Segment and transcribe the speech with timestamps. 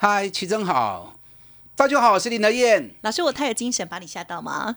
[0.00, 1.17] 嗨，齐真好，
[1.78, 2.90] 大家好，我是林德燕。
[3.02, 4.74] 老师，我太有精神，把你吓到吗？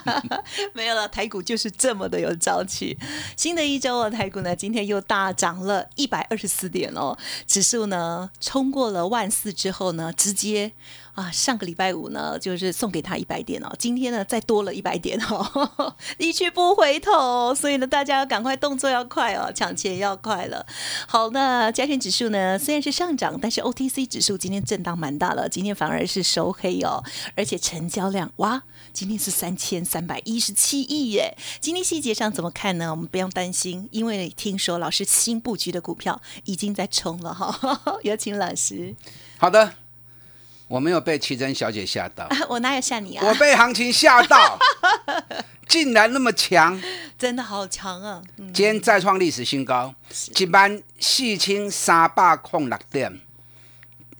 [0.74, 2.98] 没有了，台股就是这么的有朝气。
[3.38, 7.16] 新的一周的台股呢，今天又大涨了一百二十四点哦，
[7.46, 10.72] 指数呢冲过了万四之后呢，直接。
[11.14, 20.64] 啊，上个礼拜五呢，就是送给他一百点哦，今天呢再多了一百点哦， 一去不回头，所以呢，大家要赶快动作要快哦，抢钱要快了。
[21.08, 27.02] 好，那加权指数呢虽然是上涨，但是 OTC 指数今天震荡蛮大了，今天反而是收黑哦，
[27.36, 31.36] 而且成交量哇，今天是三千三百一十七亿耶。
[31.60, 32.90] 今天细节上怎么看呢？
[32.90, 37.80] 我们不用担心，因为听说老师新布局的股票已经在冲了哈。
[38.02, 38.94] 有请老师。
[39.38, 39.74] 好的。
[40.66, 43.26] 我没有被奇珍小姐吓到， 我哪有吓你啊？
[43.26, 44.56] 我被行情吓到，
[45.66, 46.80] 竟然那么强，
[47.18, 48.22] 真的好强啊！
[48.36, 49.92] 今天再创历史新高，
[50.38, 53.20] 一班四千三百空六点，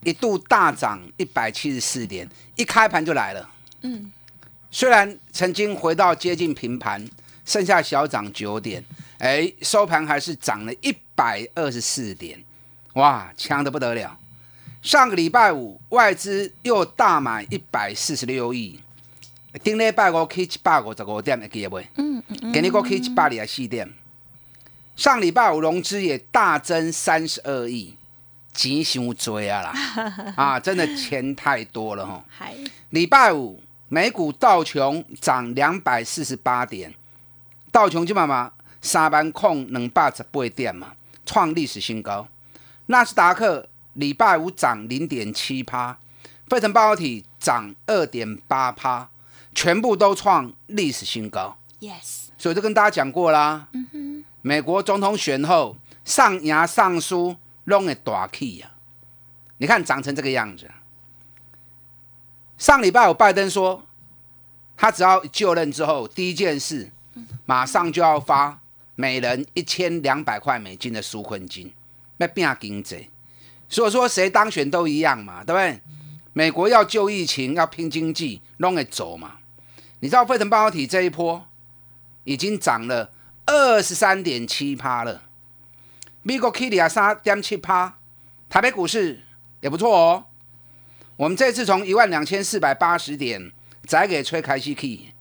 [0.03, 3.49] 一度大涨一百七十四点，一开盘就来了。
[3.81, 4.11] 嗯，
[4.69, 7.07] 虽然曾经回到接近平盘，
[7.45, 8.83] 剩下小涨九点，
[9.19, 12.43] 哎，收盘还是涨了一百二十四点，
[12.93, 14.17] 哇，强的不得了。
[14.81, 18.79] 上个礼拜五，外资又大买一百四十六亿。
[19.63, 22.53] 顶礼拜五去一百五十五点，会记得嗯嗯。
[22.53, 23.93] 今日我去一百二十四点。
[24.95, 27.95] 上礼拜五融资也大增三十二亿，
[28.53, 29.73] 钱伤多啊啦！
[30.35, 32.23] 啊，真的钱太多了哈。
[32.89, 36.93] 礼拜五美股道琼涨两百四十八点，
[37.71, 38.51] 道琼基本嘛
[38.81, 40.93] 三万空两百十八点嘛，
[41.25, 42.27] 创历史新高。
[42.87, 43.67] 纳斯达克。
[43.95, 45.97] 礼拜五涨零点七趴，
[46.47, 49.09] 费城半导体涨二点八趴，
[49.53, 51.57] 全部都创历史新高。
[51.81, 53.67] Yes，所以就跟大家讲过啦。
[53.73, 55.75] 嗯哼，美国总统选后
[56.05, 57.35] 上牙上书
[57.71, 58.69] 弄个大 key 呀，
[59.57, 60.69] 你看长成这个样子。
[62.57, 63.83] 上礼拜有拜登说，
[64.77, 66.91] 他只要就任之后第一件事，
[67.45, 68.59] 马上就要发
[68.95, 71.73] 每人一千两百块美金的纾困金，
[72.17, 73.09] 要变经济。
[73.67, 75.81] 所以说谁当选都一样嘛，对不对？
[76.33, 79.37] 美国要救疫情，要拼经济，弄个走嘛。
[80.01, 81.45] 你知道费城半导体这一波
[82.23, 83.11] 已经涨了
[83.45, 85.23] 二十三点七趴了，
[86.23, 87.97] 美国 K 利 a 三点七趴，
[88.47, 89.23] 台北股市
[89.59, 90.25] 也不错哦。
[91.17, 93.51] 我们这次从一万两千四百八十点
[93.87, 95.13] 再给吹开西 K，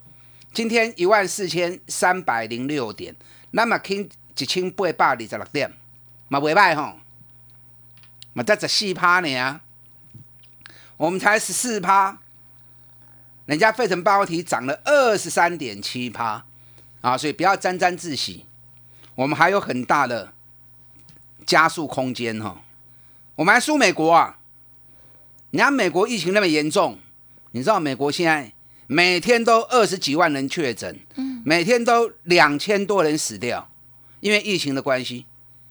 [0.53, 3.15] 今天一万四千三百零六点，
[3.53, 5.73] 那么 K 一千八百二十六点，
[6.29, 6.99] 嘛未歹吼。
[8.33, 9.61] 嘛，在十四趴呢，
[10.97, 12.19] 我们才十四趴，
[13.47, 16.45] 人家费城半导体涨了二十三点七趴
[17.01, 18.47] 啊，所以不要沾沾自喜，
[19.15, 20.33] 我们还有很大的
[21.51, 22.63] 加速空间哈。
[23.35, 24.39] 我们还输美国啊，
[25.51, 26.97] 你看美国疫情那么严重，
[27.51, 28.53] 你知道美国现在
[28.87, 31.01] 每天都二十几万人确诊，
[31.45, 33.69] 每天都两千多人死掉，
[34.21, 35.27] 因为疫情的关系，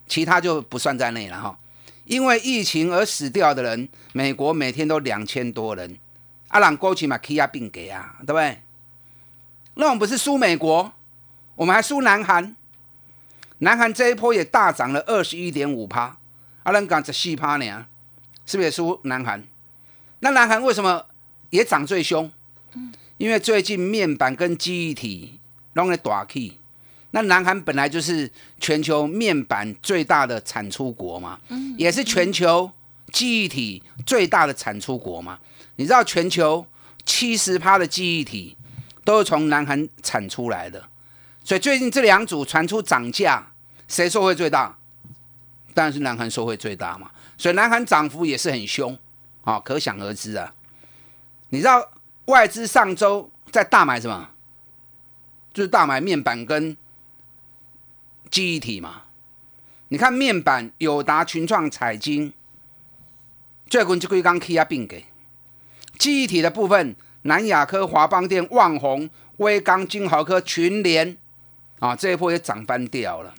[0.06, 1.58] 其他就不算在内了哈。
[2.04, 5.96] 因为疫情而死掉的人，美国每天都两千多人，
[6.48, 8.60] 阿朗过去嘛，K 亚病给啊，对不对？
[9.76, 10.92] 那我们不是输美国，
[11.56, 12.54] 我们还输南韩。
[13.60, 16.18] 南韩这一波也大涨了二十一点五趴，
[16.64, 17.86] 阿兰港只四趴呢，
[18.44, 19.42] 是不是也输南韩？
[20.20, 21.06] 那南韩为什么
[21.50, 22.30] 也涨最凶？
[23.18, 25.40] 因为最近面板跟记忆体
[25.74, 26.58] 弄在大起。
[27.10, 31.38] 那南韩本来就是全球面板最大的产出国嘛，
[31.76, 32.70] 也是全球
[33.12, 35.38] 记忆体最大的产出国嘛。
[35.76, 36.64] 你知道全球
[37.04, 38.56] 七十趴的记忆体
[39.04, 40.88] 都是从南韩产出来的，
[41.42, 43.49] 所以最近这两组传出涨价，
[43.90, 44.78] 谁受惠最大？
[45.74, 47.10] 当然是南韩受惠最大嘛。
[47.36, 48.96] 所以南韩涨幅也是很凶
[49.42, 50.54] 啊，可想而知啊。
[51.50, 51.90] 你知道
[52.24, 54.30] 外资上周在大买什么？
[55.52, 56.76] 就是大买面板跟。
[58.30, 59.02] 记忆体嘛，
[59.88, 62.32] 你看面板友达、群创、彩晶，
[63.68, 65.06] 最近就归刚 K 啊并给
[65.98, 71.16] 记忆体的部分，南亚科、华邦电、旺宏、威刚、金豪科、群联
[71.80, 73.34] 啊，这一波也涨翻掉了。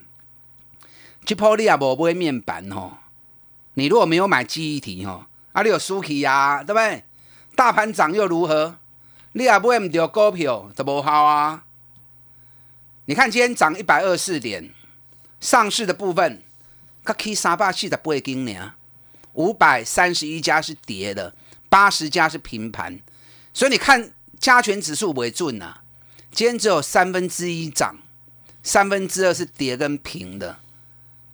[1.24, 2.98] 这波你也无买面板哦，
[3.76, 7.06] 你如果没有买记忆体哦，啊，你有输气呀，对不对？
[7.56, 8.78] 大盘涨又如何？
[9.34, 11.64] 你也买唔到股票就无效啊。
[13.06, 14.74] 你看今天涨一百二十四点，
[15.40, 16.42] 上市的部分，
[17.04, 18.74] 它 K 三百四十八斤呢，
[19.34, 21.34] 五百三十一家是跌的，
[21.70, 23.00] 八十家是平盘，
[23.54, 25.78] 所以你看加权指数为准呐，
[26.32, 27.98] 今天只有三分之一涨，
[28.64, 30.58] 三分之二是跌跟平的。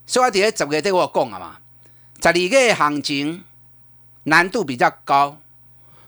[0.08, 1.58] 所以我伫咧十月对我讲啊嘛，
[2.22, 3.44] 十二月行情
[4.24, 5.40] 难度比较高，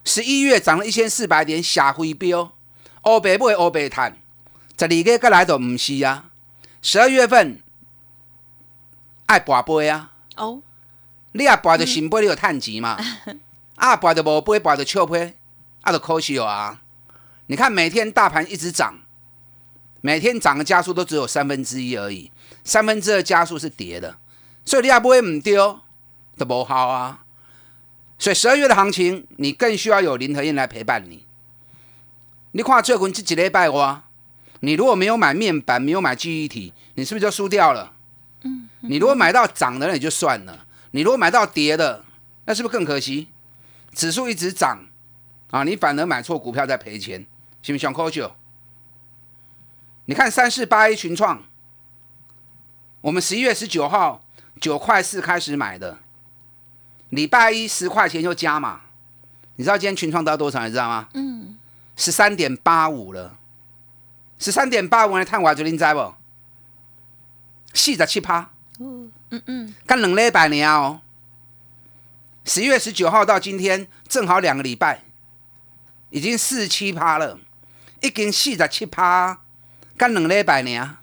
[0.04, 2.54] 十一月涨了一千四百点下回标，
[3.02, 4.18] 欧白买欧白赚，
[4.78, 6.32] 十二月过来都唔是啊，
[6.82, 7.62] 十二月份
[9.26, 10.62] 爱博杯啊，哦，
[11.34, 12.98] 你啊博着新杯你有趁钱嘛，
[13.76, 15.36] 啊博着无杯博着笑杯，
[15.82, 16.82] 啊就可惜啊。
[17.48, 19.00] 你看每天大盘一直涨，
[20.02, 22.32] 每天涨的加速都只有三分之一而已。
[22.64, 24.18] 三分之二加速是跌的，
[24.64, 25.80] 所以你也不会唔丢，
[26.38, 27.24] 都不好啊。
[28.18, 31.26] 所以十二月的行情，你更需要有林和燕来陪伴你。
[32.52, 34.04] 你看最近这几礼拜哇，
[34.60, 37.94] 你如果没有买面板，没有买记忆体，你是不是就输掉了？
[38.44, 38.68] 嗯。
[38.82, 42.04] 你如果买到涨的，那也就算了；你如果买到跌的，
[42.46, 43.30] 那是不是更可惜？
[43.94, 44.86] 指数一直涨
[45.52, 47.26] 啊，你反而买错股票在赔钱，
[47.62, 47.92] 行不行？
[47.94, 48.32] 扣九。
[50.10, 51.44] 你看三四八一群创。
[53.02, 54.26] 我们十一月十九号
[54.60, 56.00] 九块四开始买的，
[57.10, 58.82] 礼拜一十块钱就加嘛。
[59.58, 60.66] 你知道今天群创到多少？
[60.66, 61.10] 你知道吗？
[61.14, 61.56] 嗯，
[61.96, 63.38] 十三点八五了。
[64.40, 66.16] 十三点八五来探我就您知不？
[67.76, 68.50] 四十七趴。
[68.80, 71.02] 嗯嗯嗯，干两礼拜年哦。
[72.46, 75.04] 十一月十九号到今天正好两个礼拜，
[76.10, 77.40] 已经四十七趴了，
[78.02, 79.42] 已经四十七趴，
[80.00, 80.98] 干两礼拜呢。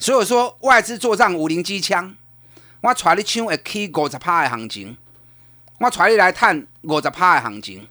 [0.00, 2.16] 所以说外资做账五零机枪，
[2.80, 4.96] 我带你抢会起五十趴的行情，
[5.78, 7.88] 我带你来探五十趴的行情。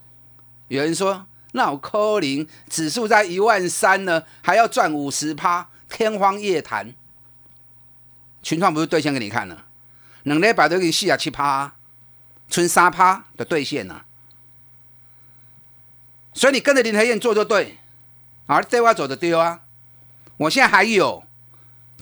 [0.67, 6.93] 有人说，那有可能指数在一万三呢，还要赚五十趴，天方夜谭。
[8.43, 9.65] 群创不是兑现给你看了，
[10.23, 11.73] 两礼拜都已经四十七趴，
[12.49, 14.05] 存三趴的兑现了。
[16.33, 17.77] 所以你跟着林和燕做就对，
[18.45, 19.61] 啊，对我走的丢啊。
[20.37, 21.23] 我现在还有。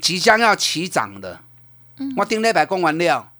[0.01, 1.39] 即将要起涨的，
[2.17, 3.31] 我顶礼拜讲完了，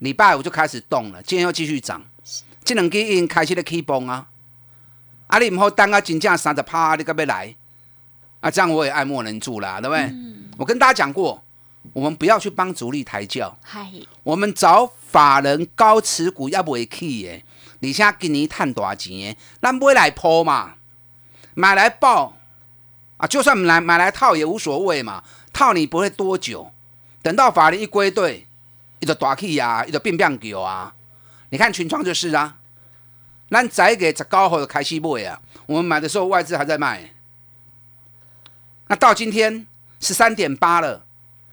[0.00, 2.04] 礼拜五就开始动了，今天又继续涨，
[2.62, 4.28] 这两基已经开始咧起崩啊！
[5.26, 7.56] 啊，你唔好等啊，真正三十趴你个要来，
[8.40, 10.14] 啊，这样我也爱莫能助啦，对不对？
[10.58, 11.42] 我跟大家讲过，
[11.94, 13.58] 我们不要去帮主力抬轿，
[14.22, 17.42] 我们找法人高持股要未起的，
[17.88, 20.74] 而且今年赚大钱的，咱买来抛嘛，
[21.54, 22.36] 买来报
[23.20, 25.22] 啊，就算买买来套也无所谓嘛。
[25.52, 26.72] 套你不会多久，
[27.22, 28.46] 等到法律一归队，
[29.00, 30.94] 一个大气呀，一个变变狗啊！
[31.50, 32.56] 你看群创就是啊，
[33.50, 37.12] 咱再给十高后开始买啊，我们买的时候外资还在卖，
[38.86, 39.66] 那到今天
[39.98, 41.04] 十三点八了，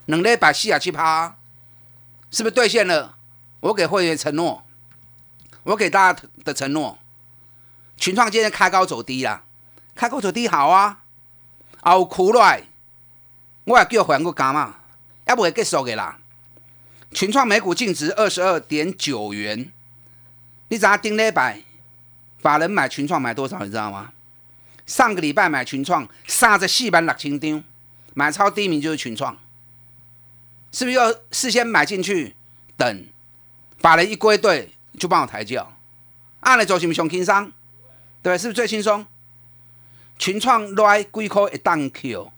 [0.05, 1.35] 两礼拜四啊七趴，
[2.31, 3.15] 是不是兑现了？
[3.59, 4.63] 我给会员承诺，
[5.63, 6.99] 我给大家的承诺，
[7.97, 9.43] 群创今天开高走低啦，
[9.95, 10.99] 开高走低好啊，
[11.91, 12.63] 后苦来。
[13.65, 14.77] 我也叫还个加嘛，
[15.27, 16.17] 也不会结束的啦。
[17.11, 19.71] 群创每股净值二十二点九元，
[20.69, 21.61] 你知影顶礼拜
[22.39, 23.59] 法人买群创买多少？
[23.59, 24.13] 你知道吗？
[24.85, 27.61] 上个礼拜买群创三十四万六千张，
[28.13, 29.37] 买超第一名就是群创，
[30.71, 32.37] 是不是要事先买进去，
[32.77, 33.05] 等
[33.79, 35.73] 法人一归队就帮我抬轿？
[36.39, 37.51] 按来做是不是上轻松？
[38.23, 39.05] 对，是不是最轻松？
[40.17, 42.31] 群创来几块一档 Q。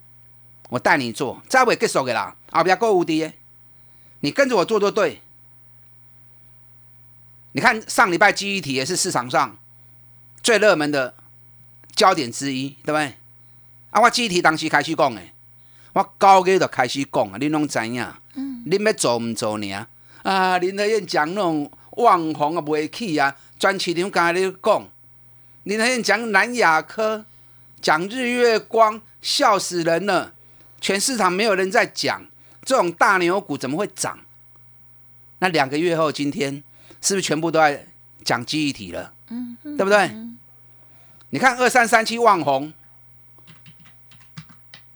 [0.70, 3.32] 我带你做，再未结束的啦，后边够无敌。
[4.20, 5.22] 你跟着我做做对。
[7.54, 9.58] 你看上礼拜记忆体也是市场上
[10.44, 11.16] 最热门的
[11.96, 13.16] 焦点之一，对不对？
[13.90, 15.22] 啊，我记忆体当时开始讲的，
[15.94, 18.06] 我高月就开始讲啊，你拢知影。
[18.36, 18.62] 嗯。
[18.66, 19.88] 你要做唔做呢？
[20.22, 24.88] 啊，林德燕讲那种网红啊，袂起啊，专市场刚才你讲，
[25.64, 27.26] 林德燕讲南亚科，
[27.82, 30.34] 讲日月光，笑死人了。
[30.82, 32.26] 全市场没有人在讲
[32.64, 34.20] 这种大牛股怎么会涨？
[35.40, 36.64] 那两个月后，今天
[37.02, 37.88] 是不是全部都在
[38.24, 39.14] 讲记忆体了？
[39.30, 40.12] 嗯，对不对？
[41.32, 42.74] 你看二三三七旺红，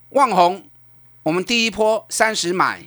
[0.10, 0.68] 旺红，
[1.24, 2.86] 我们第一波三十买，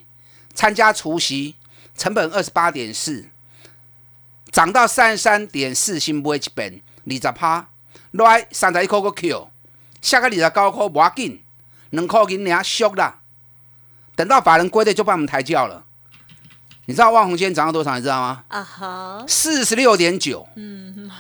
[0.55, 1.55] 参加除夕，
[1.97, 3.27] 成本二十八点四，
[4.51, 7.69] 涨到三十三点四，新买一本二十趴，
[8.11, 9.49] 来三十一块个 Q，
[10.07, 11.43] 下个二十九块无要紧。
[11.91, 13.19] 两块银俩俗啦，
[14.15, 15.85] 等到法人归队就帮我们抬轿了。
[16.85, 17.97] 你知道万红今天涨到多少？
[17.97, 18.45] 你知道吗？
[18.47, 20.47] 啊哈，四十六点九。
[20.55, 21.11] 嗯，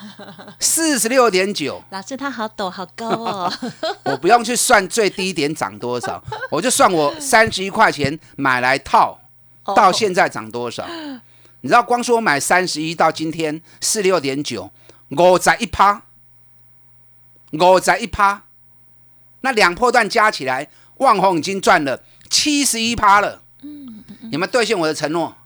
[0.61, 1.83] 四十六点九。
[1.90, 3.52] 老师他好陡好高哦。
[4.07, 9.19] 我不用去算最低点涨多少， 我就算我三十一块钱买来套，
[9.75, 10.87] 到现在涨多少？
[11.62, 14.71] 你知道，光说我买三十一到今天四六点九，
[15.09, 16.02] 我在一趴，
[17.50, 18.43] 我在一趴，
[19.47, 23.43] 那两波段加起来，万红已经赚了七十一趴了。
[23.62, 25.37] 嗯，有没有兑现我的承诺？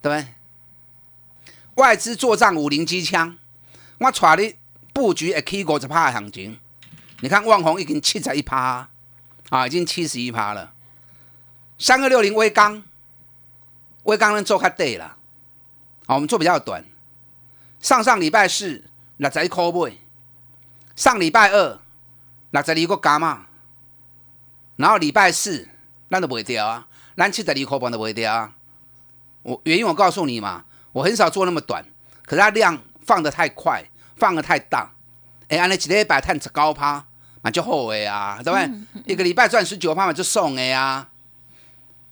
[0.00, 1.54] 对不对？
[1.76, 3.38] 外资做账五零机枪，
[3.98, 4.56] 我带你
[4.92, 6.58] 布局会起五十趴的行情。
[7.20, 8.88] 你看万红已经七十一趴，
[9.50, 10.72] 啊，已经七十一趴了。
[11.78, 12.82] 三二六零微钢。
[14.02, 15.16] 微刚能做较对了，
[16.06, 16.84] 好，我们做比较短。
[17.78, 18.82] 上上礼拜四
[19.18, 19.92] 六十一块买，
[20.96, 21.78] 上礼拜二
[22.52, 23.46] 六十二个加嘛，
[24.76, 25.68] 然后礼拜四
[26.08, 28.54] 咱都卖掉啊，咱七十二块半都卖掉啊。
[29.42, 31.84] 我原因我告诉你嘛，我很少做那么短，
[32.24, 33.84] 可是它量放的太快，
[34.16, 34.92] 放的太大。
[35.48, 37.04] 哎，安尼一礼拜赚十九趴，
[37.42, 39.12] 嘛就好诶啊，对不对？
[39.12, 41.08] 一个礼拜赚十九趴嘛就送诶啊。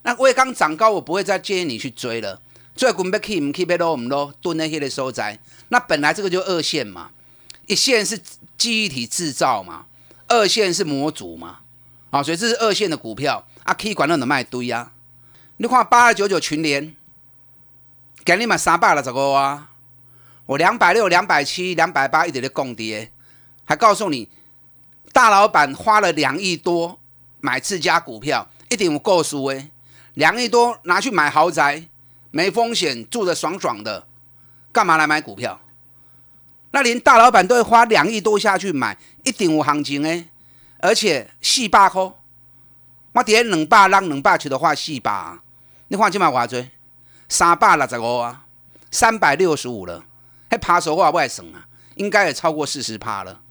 [0.03, 2.41] 那我刚涨高，我不会再建议你去追了。
[2.75, 5.39] 最滚不 keep 唔 keep 落唔落，蹲那些的收窄。
[5.69, 7.11] 那本来这个就二线嘛，
[7.67, 8.19] 一线是
[8.57, 9.87] 记忆体制造嘛，
[10.31, 11.59] 二线是模组嘛，
[12.11, 14.93] 啊，所以这是二线的股票啊，可以管到能卖堆啊。
[15.59, 16.95] 你看八二九九群联，
[18.25, 19.73] 给你买三百六十个啊，
[20.47, 23.13] 我两百六、两百七、两百八一直在供跌，
[23.65, 24.31] 还告诉你，
[25.13, 27.01] 大老板花了两亿多
[27.41, 29.71] 买自家股票，一点有够数诶。
[30.15, 31.89] 两亿多拿去买豪宅，
[32.31, 34.07] 没风险，住的爽爽的，
[34.71, 35.61] 干嘛来买股票？
[36.73, 40.29] 那连大老板都会花两亿多下去买，一定有行情诶，
[40.79, 42.13] 而且四百块，
[43.13, 45.39] 我底下两百让两百去的话四百，
[45.89, 46.67] 你看今嘛偌多？
[47.29, 48.47] 三百六十五啊，
[48.91, 50.05] 三百六十五了，
[50.49, 51.67] 还爬手话不爱省啊？
[51.97, 53.43] 应该也超过四十趴了。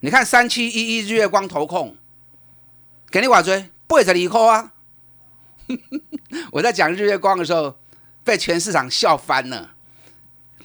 [0.00, 1.96] 你看三七一一日月光投控，
[3.10, 3.64] 给你偌多？
[3.86, 4.72] 八十二块啊！
[6.50, 7.76] 我在讲日月光的时候，
[8.24, 9.72] 被全市场笑翻了。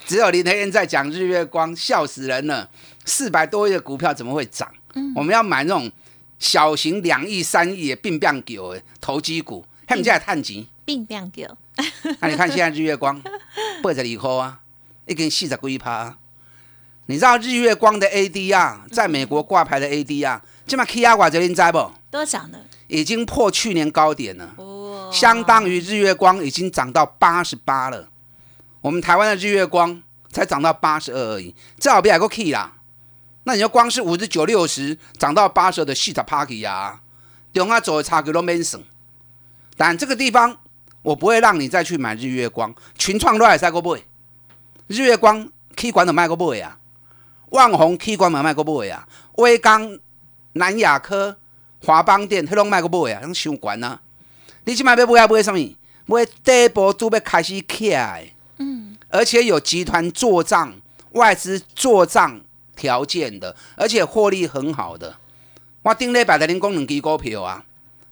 [0.08, 2.70] 只有林黑燕在讲日月光，笑死人了。
[3.04, 4.74] 四百多亿的股票怎么会涨？
[5.14, 5.92] 我们要买那种
[6.40, 10.66] 小型两亿、三亿的并变股的投机股，他们家探钱。
[10.86, 11.42] 并变股。
[12.22, 13.22] 那你看现在日月光
[13.84, 14.62] 八十二块啊，
[15.06, 16.18] 一根四十几趴。
[17.08, 21.92] 你知道日月光的 ADR 在美国挂牌的 ADR，这么 K 压寡这你知不？
[22.10, 22.58] 多少呢？
[22.88, 24.56] 已经破去年高点了。
[25.12, 28.10] 相当于日月光已经涨到八十八了，
[28.88, 30.02] 我们台湾的日月光
[30.32, 32.72] 才涨到八十二而已，这好比还个 key 啦。
[33.44, 37.02] 那你要光是五十九、六十涨到八十的细的 party 呀，
[37.52, 38.82] 中啊走的差距都没省。
[39.76, 40.58] 但这个地方
[41.02, 43.98] 我不会让你再去买日月光，群创都还在过不？
[44.88, 46.80] 日月光 key 管都卖过不啊？
[47.50, 49.06] 万红 key 管买卖过不啊？
[49.34, 50.00] 威刚、
[50.54, 51.38] 南亚科、
[51.84, 53.20] 华邦电，黑龙卖过不啊？
[53.20, 54.00] 像收管啊。
[54.64, 55.60] 你起码要买要买什么？
[56.06, 58.32] 买第一波都要开始起来，
[59.10, 60.74] 而且有集团做账、
[61.12, 62.42] 外资做账
[62.76, 65.16] 条件的，而且获利很好的。
[65.82, 67.64] 我顶礼拜在恁讲两支股票啊，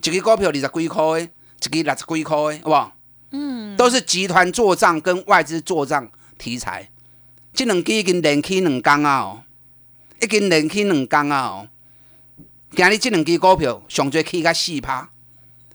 [0.01, 1.27] 一支股票二十几块的，一
[1.69, 2.95] 支六十几块的，好不好？
[3.31, 6.89] 嗯，都是集团做账跟外资做账题材。
[7.53, 9.41] 这两支已经连起两天啊，哦，
[10.21, 11.67] 已经连起两天啊，哦。
[12.75, 15.09] 今日这两支股票上最起个四趴。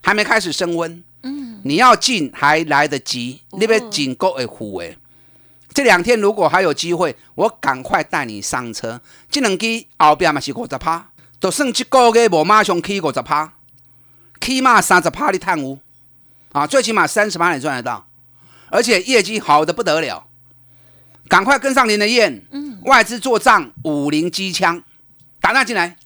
[0.03, 4.97] 还没开始升温，嗯，你要进还来得及，你要进够会虎诶。
[5.73, 9.00] 这两天如果还有机会，我赶快带你上车。
[9.31, 11.09] 这两支后边嘛是五十趴，
[11.41, 13.53] 就算这个月无马上起五十趴，
[14.41, 15.79] 起码三十趴的探污
[16.53, 18.07] 啊，最起码三十趴你赚得到，
[18.71, 20.27] 而且业绩好的不得了。
[21.29, 24.83] 赶快跟上您的燕，嗯，外资做账五零机枪
[25.41, 25.97] 打那进来。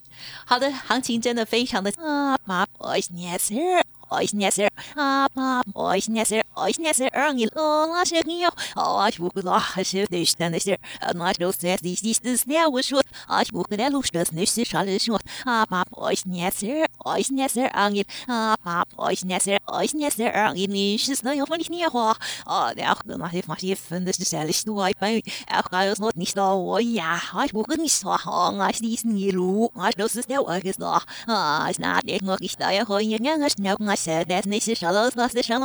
[0.44, 3.83] 好的，行情真的非常的啊，马 boys yes sir。
[4.10, 10.54] euch nesser, ab euch nesser, euch nesse, irgendwie lasche ich, oh, ich wuche lasche dich, dann
[10.54, 10.78] ist der,
[11.14, 14.32] nach ah, los, der sich nicht ist der Uschut, ah, ich wuche der Luft, das
[14.32, 19.94] nicht ist alles Schut, ab ah, euch nesser, euch nesser, irgendwie, ab euch nesser, euch
[19.94, 23.76] nesser, irgendwie nicht ist, ne, hoffentlich nie hoch, oh, der auch gemacht, ich mache hier,
[23.76, 27.54] finde ich, das ehrlich, du, ich bin, auch alles noch nicht da, oh, ja, ich
[27.54, 31.04] wuche nicht so, oh, ich diesen, nie, lu, ich los ist der Uhr, ist noch,
[31.28, 33.58] oh, ich nach, ich mag ich da, ja, oh, ich, ja, ich,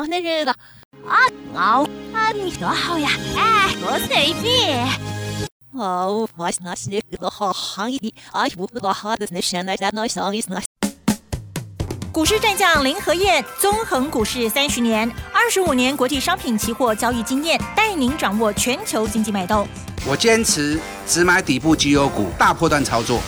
[0.09, 0.55] 的人了
[1.07, 1.17] 啊！
[1.53, 3.09] 哦，啊，你说好呀？
[3.35, 4.87] 哎，多随便。
[5.73, 10.61] 哦，我那是个好行业的，啊，不过好的那现在在那上一那。
[12.11, 19.67] 股市战将林和燕，纵横股市三十年，二十五年国际商品期货交易经验，带您掌握全球经济脉动。
[20.05, 23.21] 我坚持只买底部绩优股，大波段操作。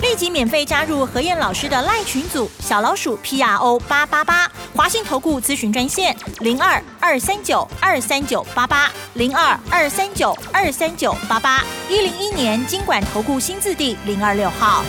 [0.00, 14.82] 立即免费加入何燕老师的赖群组，小老鼠 P R O 八八八，华信投顾咨询专线零二二三九二三九八八零二二三九二三九八八，一零一年经管投顾新字第零二六号。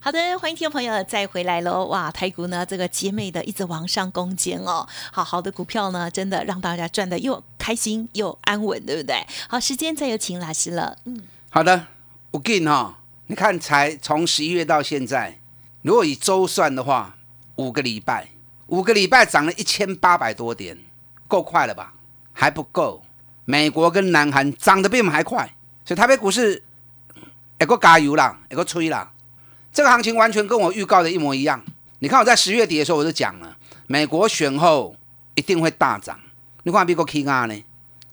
[0.00, 1.86] 好的，欢迎听众朋友再回来喽！
[1.86, 9.26] 哇，台股呢这个姐妹的一直往上攻坚哦，好好的股票呢，真的让大家赚的又开心又安稳，对不对？
[9.48, 11.86] 好，时间再有请老师了，嗯，好的，
[12.32, 15.38] 我给你哈，你看才从十一月到现在，
[15.82, 17.16] 如果以周算的话，
[17.56, 18.28] 五个礼拜，
[18.68, 20.78] 五个礼拜涨了一千八百多点，
[21.28, 21.92] 够快了吧？
[22.32, 23.02] 还不够，
[23.44, 26.62] 美国跟南韩涨得比我们还快，所以台北股市
[27.60, 29.12] 也够加油啦，也够吹啦。
[29.70, 31.62] 这个行情完全跟我预告的一模一样。
[31.98, 33.54] 你看我在十月底的时候我就讲了，
[33.86, 34.96] 美国选后
[35.34, 36.18] 一定会大涨。
[36.62, 37.62] 你看美国 K 啊呢？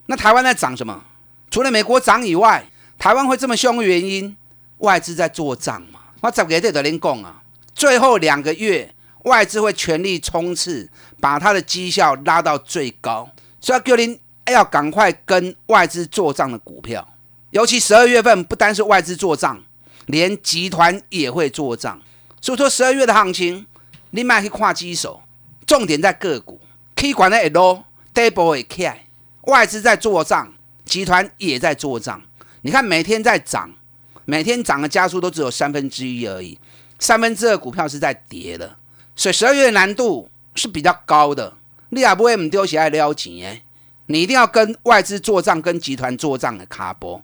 [0.04, 1.04] 那台湾在涨什么？
[1.50, 2.66] 除了美国涨以外，
[3.00, 4.36] 台湾会这么凶的原因，
[4.80, 6.00] 外资在做账嘛？
[6.20, 7.42] 我早给这的人讲啊，
[7.74, 17.14] 最后两个月外资会全力冲刺，把它的绩效拉到最高，所以叫您要赶快跟外资做账的股票，
[17.52, 19.62] 尤其十二月份不单是外资做账。
[20.06, 22.00] 连集团也会做账，
[22.40, 23.64] 所以说十二月的行情，
[24.10, 25.22] 你买去跨机手，
[25.64, 26.60] 重点在个股
[26.96, 29.06] ，K 管的 L double 也 K，
[29.42, 30.52] 外资在做账，
[30.84, 32.20] 集团也在做账。
[32.62, 33.70] 你看每天在涨，
[34.24, 36.58] 每天涨的加速都只有三分之一而已，
[36.98, 38.76] 三分之二股票是在跌的，
[39.16, 41.56] 所以十二月难度是比较高的。
[41.90, 43.62] 你也不会唔丢起来撩钱诶，
[44.06, 47.22] 你一定要跟外资做账，跟集团做账的卡波。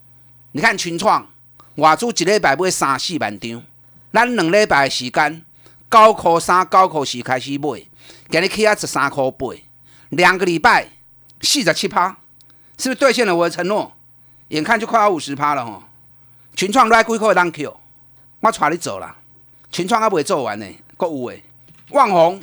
[0.51, 1.27] 你看群创。
[1.75, 3.63] 外资一礼拜买三四万张，
[4.11, 5.45] 咱两礼拜的时间，
[5.91, 7.85] 九块三、九块四开始买，
[8.31, 9.47] 今日起啊十三块八，
[10.09, 10.89] 两个礼拜
[11.39, 12.17] 四十七趴，
[12.79, 13.95] 是不是兑现了我的承诺？
[14.49, 15.83] 眼看就快要五十趴了吼！
[16.55, 17.77] 群创来几块当 Q，
[18.39, 19.15] 我带你走了。
[19.69, 21.43] 群创还未做完呢，够有诶。
[21.89, 22.41] 旺宏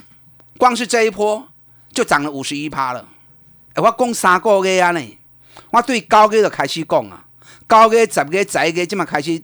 [0.59, 1.49] 光是这一波
[1.93, 3.07] 就涨了五十一趴了。
[3.73, 5.19] 哎，我讲三个月啊呢，
[5.71, 7.25] 我对高月就开始讲啊。
[7.67, 9.43] 九月、十月、十一月，即嘛开始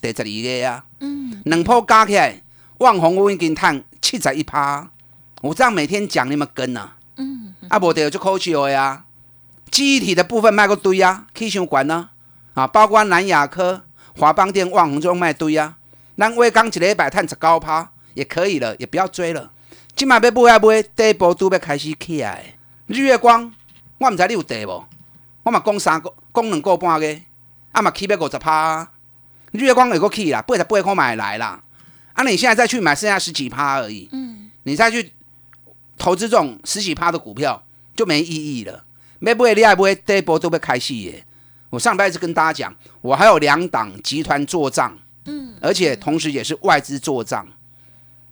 [0.00, 0.84] 第十二月啊。
[1.00, 1.40] 嗯。
[1.46, 2.42] 两波加起来，
[2.78, 4.88] 万红我已经赚七十一趴。
[5.40, 6.96] 我这样每天讲，你们跟啊。
[7.16, 7.54] 嗯。
[7.68, 9.06] 啊，无得就口笑的啊。
[9.70, 12.10] 记忆体的部分卖个堆啊，气象管呢
[12.54, 13.82] 啊，包括南亚科、
[14.16, 15.76] 华邦电、万红都卖堆啊。
[16.16, 19.50] 咱威刚一礼拜赚十九趴也可以了，也不要追了。
[19.96, 22.54] 今晚要买啊买，第一波都要开始起来。
[22.86, 23.52] 日月光，
[23.98, 24.84] 我毋知你有地无？
[25.42, 27.20] 我嘛讲三个，讲两个半个。
[27.72, 28.86] 啊嘛起要五十趴，
[29.52, 31.60] 月光有个起啦，八十八块买来啦。
[32.12, 34.08] 啊，你现在再去买，剩下十几趴而已。
[34.12, 35.12] 嗯，你再去
[35.96, 37.64] 投资这种十几趴的股票
[37.96, 38.84] 就没意义了。
[39.18, 41.24] 买不会厉害不会，第一波都要开始耶。
[41.72, 47.48] 我上辈子跟大家讲，我还有两档集团做账，嗯，而且同时也是外资做账。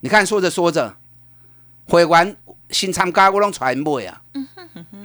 [0.01, 0.95] 你看说着说着，
[1.87, 2.37] 会员
[2.69, 4.21] 新参加我拢全买啊，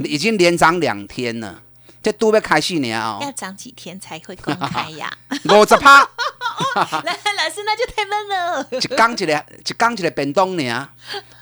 [0.03, 1.61] 已经连涨两天了。
[2.03, 5.09] 这都要开戏呢哦，要涨几天才会公开呀？
[5.49, 6.01] 五十趴，
[7.03, 8.67] 来老师那就太闷了。
[8.69, 10.89] 一刚一个，一刚一个便当呢，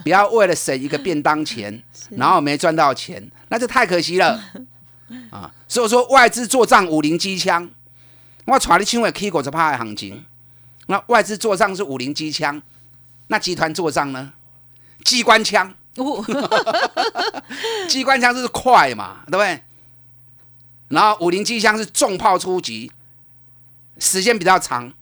[0.03, 1.82] 不要为了省一个便当钱，
[2.15, 4.39] 然后没赚到钱，那就太可惜了
[5.32, 5.52] 啊！
[5.67, 7.69] 所以说外资做账五零机枪，
[8.45, 10.23] 我带你抢的 K 五十趴的行情，
[10.88, 12.62] 那外资做账是五零机枪，
[13.28, 14.34] 那集团做账呢？
[15.04, 15.73] 机关枪，
[17.88, 19.62] 机关枪是快嘛，对不对？
[20.89, 22.91] 然后五零机枪是重炮出击，
[23.97, 24.93] 时间比较长，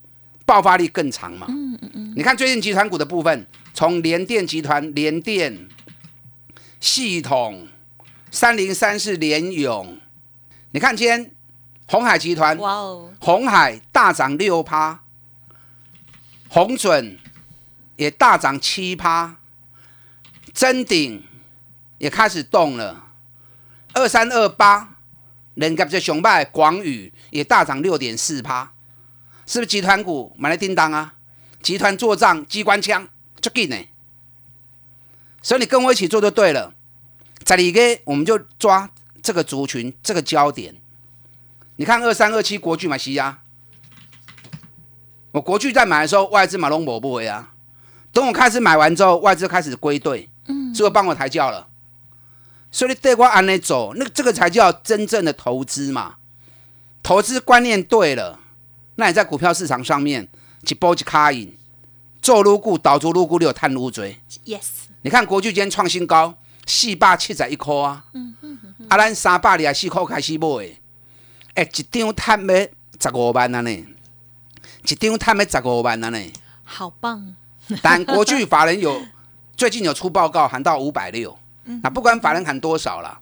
[0.45, 1.45] 爆发力更长嘛。
[1.49, 2.13] 嗯嗯嗯。
[2.15, 5.67] 你看最近集团股的部分，从联电集团、联电
[6.79, 7.67] 系统、
[8.31, 9.97] 三零三是联勇，
[10.73, 11.31] 你看今天
[11.87, 15.03] 红海集团，哇哦，红海大涨六趴，
[16.47, 17.19] 红准
[17.97, 19.35] 也大涨七趴，
[20.53, 21.23] 真鼎
[21.97, 23.07] 也开始动了，
[23.93, 24.89] 二三二八。
[25.55, 28.71] 人家这雄霸广宇也大涨六点四趴，
[29.45, 31.15] 是不是集团股买来叮当啊？
[31.61, 33.05] 集团做账机关枪
[33.41, 33.75] 就给呢，
[35.41, 36.73] 所以你跟我一起做就对了。
[37.43, 38.89] 在里个我们就抓
[39.21, 40.75] 这个族群这个焦点。
[41.77, 43.39] 你看二三二七国巨买西亚，
[45.31, 47.53] 我国巨在买的时候外资马龙博不回啊，
[48.11, 51.67] 等我开始买完之后外资开始归队，嗯，是不是帮我抬轿了？
[52.71, 56.15] 所以你对我按那走，那这个才叫真正的投资嘛。
[57.03, 58.39] 投资观念对了，
[58.95, 60.27] 那你在股票市场上面
[60.69, 61.53] 一波一卡赢，
[62.21, 64.21] 做入股导出入股，你有探入追。
[64.45, 64.67] yes，
[65.01, 68.05] 你看国巨今天创新高，四霸七十一颗啊。
[68.91, 70.75] 啊，咱三百二十四块开始买的，
[71.53, 72.55] 哎，一张赚要
[72.99, 76.19] 十五万啊呢，一张赚要十五万啊呢。
[76.65, 77.33] 好棒，
[77.81, 79.01] 但国巨法人有
[79.55, 81.39] 最近有出报告，喊到五百六。
[81.81, 83.17] 那不管法人喊多少啦，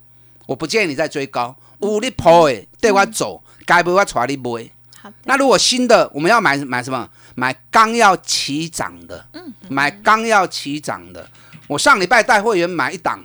[0.48, 1.56] 我不建议你再追高。
[1.82, 4.68] 有你破诶，对我走，该不我带你买。
[5.00, 7.08] 好，那如果新的，我们要买买什么？
[7.36, 9.24] 买刚要起涨的，
[9.70, 11.30] 买刚要起涨的。
[11.68, 13.24] 我上礼拜带会员买一档，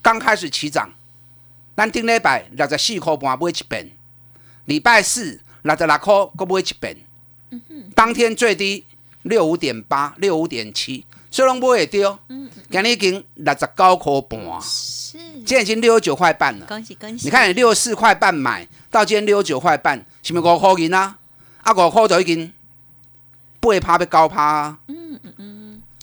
[0.00, 0.90] 刚开始起涨，
[1.76, 3.90] 咱顶礼拜六十四块半买一遍，
[4.66, 6.96] 礼拜四六十六块搁买一遍，
[7.94, 8.84] 当天最低
[9.22, 12.18] 六五点八、六五点七，所以拢买会丢，
[12.70, 16.66] 今日已经六十九块半，是，现在已经六十九块半了。
[16.66, 17.26] 恭喜恭喜！
[17.26, 21.18] 你看，你六十四块半买到今天六十九块半，是不是五块银啊？
[21.62, 22.52] 啊，五块就已经
[23.60, 24.78] 八趴要九趴啊！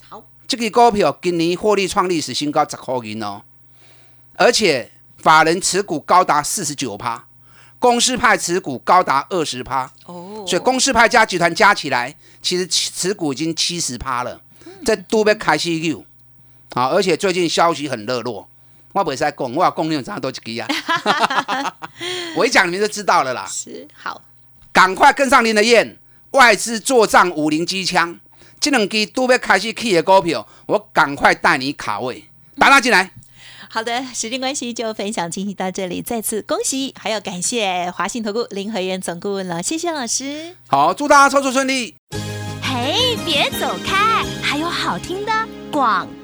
[0.10, 3.44] 好，这个股票今年获利创历史新高，十块银哦，
[4.36, 7.26] 而且法人持股高达四十九趴，
[7.80, 14.42] 公司派持股高达二十趴，哦，所以公司派加集团加起来，其实持持股已经七十趴了，
[14.86, 16.04] 这都要开始有
[16.74, 16.88] 啊！
[16.88, 18.48] 而且最近消息很热络，
[18.94, 21.76] 我不会再讲，我要讲你们怎样都一支啊！
[22.36, 23.48] 我一讲你们就知道了啦。
[23.48, 24.22] 是好，
[24.72, 25.98] 赶快跟上林的燕，
[26.32, 28.20] 外资做账五零机枪，
[28.60, 32.26] 这两支都要开始起的股票，我赶快带你卡位，
[32.58, 33.12] 打他进来。
[33.74, 40.58] 好的，时间关系就分享进行到这里，再次恭喜，还要感谢华信投顾林和燕总顾问了，谢谢老师。
[40.68, 41.96] 好，祝大家操作顺利。
[42.62, 45.32] 嘿，别走开，还有好听的
[45.72, 46.21] 广告。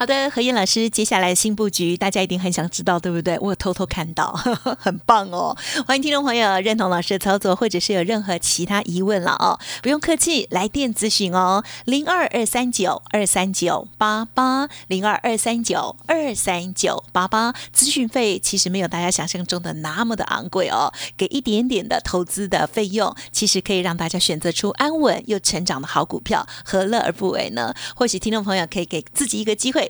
[0.00, 3.38] 好的，何燕老师，接下来新布局，大家一定很想知道，对不对？
[3.38, 5.54] 我有偷偷看到呵呵， 很棒哦！
[5.86, 17.52] 欢迎听众朋友认同老师的操作，或者是有任何其他疑问了哦，不用客气，来电咨询哦，零二二三九二三九八八，零二二三九二三九八八。
[17.76, 27.74] 咨询费其实没有大家想象中的那么的昂贵哦，给一点点的投资的费用，其实可以让大家选择出安稳又成长的好股票，何乐而不为呢？
[27.94, 29.89] 或许听众朋友可以给自己一个机会